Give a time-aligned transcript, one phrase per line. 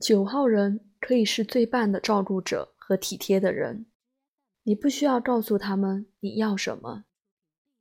[0.00, 3.86] 九号人可以是最棒的照顾者和体贴的人，
[4.62, 7.04] 你不需要告诉他们你要什么，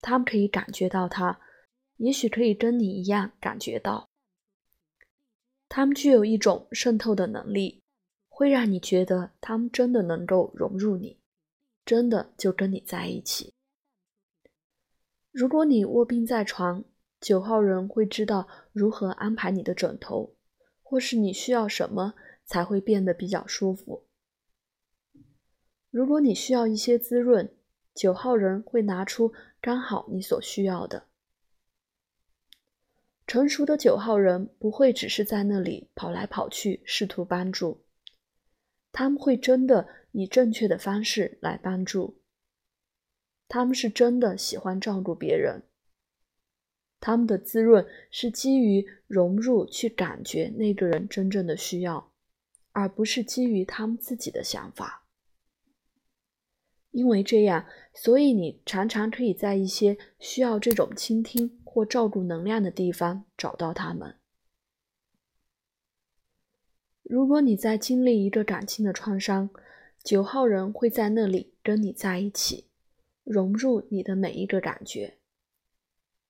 [0.00, 1.40] 他们可以感觉到他，
[1.96, 4.08] 也许可以跟你一样感觉到。
[5.68, 7.82] 他们具有一种渗透的能力，
[8.28, 11.18] 会让你觉得他们真的能够融入你，
[11.84, 13.52] 真的就跟你在一起。
[15.32, 16.84] 如果你卧病在床，
[17.20, 20.33] 九号人会知道如何安排你的枕头，
[20.94, 22.14] 或是你需要什么
[22.44, 24.06] 才会变得比较舒服。
[25.90, 27.52] 如果你需要一些滋润，
[27.92, 31.08] 九号人会拿出刚好你所需要的。
[33.26, 37.84] 成熟的九号人不会只是在那里跑来跑去试图帮助，
[38.92, 42.22] 他们会真的以正确的方式来帮助。
[43.48, 45.64] 他们是真的喜欢照顾别人，
[47.04, 52.10] 他们的滋润是基于融入去感觉那个人真正的需要，
[52.72, 55.04] 而不是基于他们自己的想法。
[56.92, 61.60] 因为这样，所以你常常可以在一些需要这种倾听。
[61.74, 64.14] 或照顾能量的地方找到他们。
[67.02, 69.50] 如果你在经历一个感情的创伤，
[70.04, 72.66] 九号人会在那里跟你在一起，
[73.24, 75.18] 融入你的每一个感觉。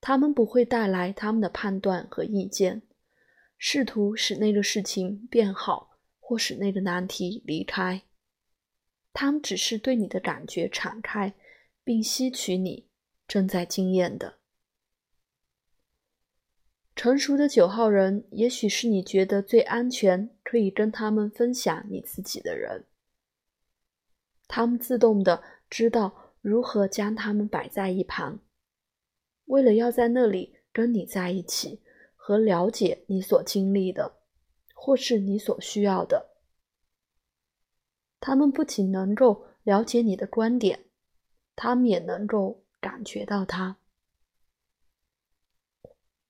[0.00, 2.82] 他们不会带来他们的判断和意见，
[3.58, 8.02] 试图使那个事情变好或使那个难题离开。
[9.12, 11.34] 他们只是对你的感觉敞开，
[11.82, 12.86] 并吸取你
[13.26, 14.38] 正在经验的。
[16.94, 22.86] 成熟的九号人，也许是你觉得最安全、可以跟他们分享你自己的人。
[24.48, 28.40] 他们自动的知道如何将他们摆在一旁，
[29.46, 31.82] 为了要在那里跟你在一起，
[32.14, 34.20] 和了解你所经历的，
[34.74, 36.36] 或是你所需要的。
[38.20, 40.86] 他们不仅能够了解你的观点，
[41.54, 43.76] 他们也能够感觉到它。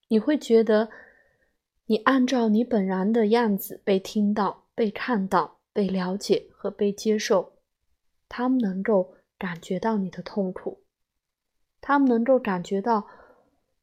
[0.09, 0.91] 你会觉得，
[1.87, 7.55] 你按照你本然的样子被听到、被看到、被了解和被接受。
[8.29, 10.85] 他们能够感觉到你的痛苦，
[11.87, 13.07] 他们能够感觉到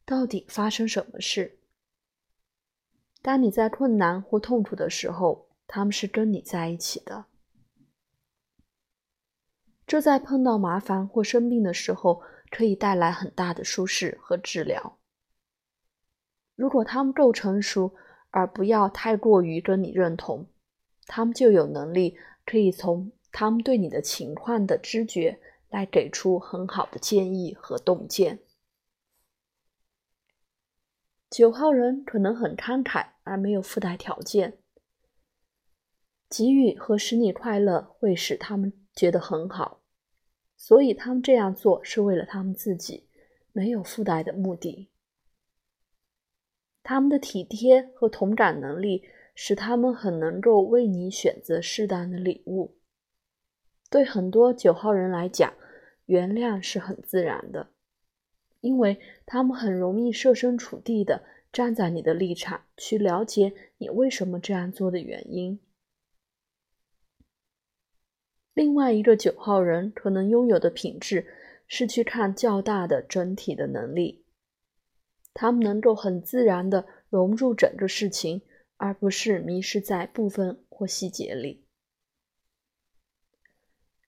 [0.04, 1.56] 到底发生什么事。
[3.22, 7.24] 当你在困难或痛苦的时候，他们是跟你在一起的。
[9.86, 12.20] 这在碰到麻烦或生病的时候，
[12.50, 14.98] 可以带来很大的舒适和治疗。
[16.56, 17.94] 如果他们够成熟，
[18.28, 20.46] 而不要太过于跟你认同，
[21.06, 25.40] 他们就有能力可以从他们对你的情况的知觉
[25.74, 28.38] 来给出很好的建议和洞见。
[31.28, 34.58] 九号人可能很慷慨，而没有附带条件，
[36.30, 39.80] 给予和使你快乐会使他们觉得很好，
[40.56, 43.08] 所以他们这样做是为了他们自己，
[43.50, 44.90] 没有附带的目的。
[46.84, 49.02] 他们的体贴和同感能力
[49.34, 52.76] 使他们很能够为你选择适当的礼物。
[53.90, 55.52] 对很多九号人来讲，
[56.06, 57.68] 原谅是很自然的，
[58.60, 65.60] 因为他们很容易设身处地的站在你的立场去了解你为什么这样做的原因。
[68.52, 71.26] 另外一个九号人可能拥有的品质
[71.66, 74.24] 是去看较大的整体的能力。
[75.32, 78.42] 他们能够很自然地融入整个事情，
[78.76, 81.63] 而不是迷失在部分或细节里。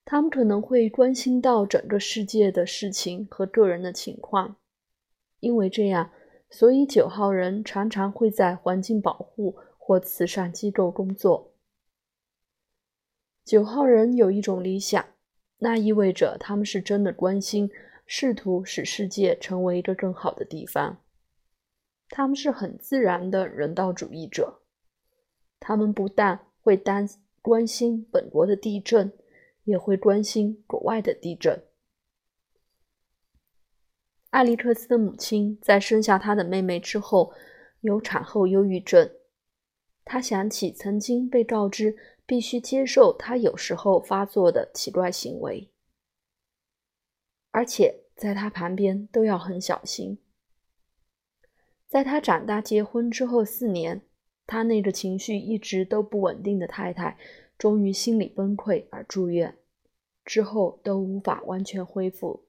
[0.06, 4.55] 他们可能会关心到整个世界的事情和个人的情况，
[5.41, 6.12] 因为这样，
[6.49, 11.53] 所以九号人常常会在环境保护或慈善机构工作。
[13.45, 15.05] 九号人有一种理想，
[15.59, 17.69] 那意味着他们是真的关心，
[18.06, 21.03] 试图使世界成为一个更好的地方。
[22.09, 24.61] 他们是很自然的人道主义者，
[25.59, 27.09] 他们不但会担
[27.42, 29.13] 关心本国的地震，
[29.66, 31.63] 也会关心国外的地震。
[34.30, 37.33] 艾利克斯的母亲在生下他的妹妹之后
[37.80, 39.10] 有产后忧郁症，
[40.04, 41.97] 他想起曾经被告知
[42.27, 45.71] 必须接受他有时候发作的奇怪行为，
[47.51, 50.18] 而且在他旁边都要很小心。
[51.86, 54.03] 在他长大结婚之后四年，
[54.47, 57.16] 他那个情绪一直都不稳定的太太，
[57.58, 59.56] 终于心理崩溃而住院，
[60.24, 62.44] 之后都无法完全恢复。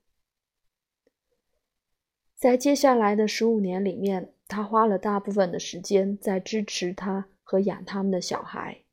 [2.36, 8.84] 在接下来的十五年里面，他花了大部分的时间在支持他和养他们的小孩。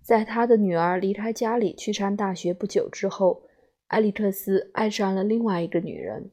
[0.00, 3.44] 在他的女儿离开家里去上大学不久之后，
[3.88, 6.30] 埃里克斯爱上了另外一个女人。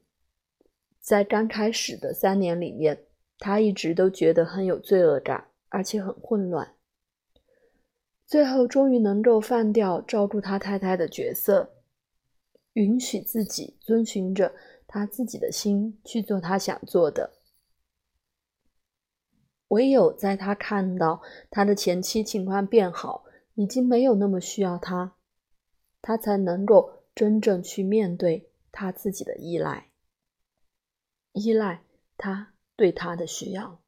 [0.99, 3.05] 在刚开始的三年里面，
[3.37, 6.75] 他一直都觉得很有罪恶感，而且很混乱。
[8.29, 11.73] 最后，终于能够放掉照顾他太太的角色，
[12.73, 14.53] 允许自己遵循着
[14.85, 17.33] 他自己的心去做他想做的。
[19.69, 25.15] 唯有在他看到他的前妻情况变好，已经没有那么需要他，
[25.99, 29.89] 他才能够真正去面对他自己的依赖，
[31.33, 31.81] 依赖
[32.15, 33.81] 他对他的需要。